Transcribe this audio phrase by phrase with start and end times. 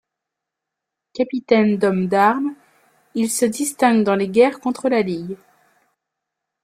[1.13, 2.55] Capitaine d'hommes d'armes,
[3.13, 5.37] il se distingue dans les guerres contre la Ligue.